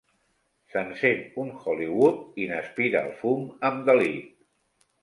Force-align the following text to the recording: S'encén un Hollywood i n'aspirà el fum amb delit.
S'encén 0.71 1.21
un 1.45 1.51
Hollywood 1.73 2.41
i 2.45 2.49
n'aspirà 2.53 3.07
el 3.11 3.17
fum 3.21 3.49
amb 3.73 3.89
delit. 3.93 4.31